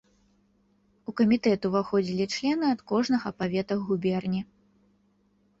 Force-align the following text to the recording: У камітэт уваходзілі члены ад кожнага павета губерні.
У 1.11 1.13
камітэт 1.19 1.67
уваходзілі 1.69 2.25
члены 2.37 2.65
ад 2.77 2.81
кожнага 2.93 3.33
павета 3.43 3.73
губерні. 3.91 4.41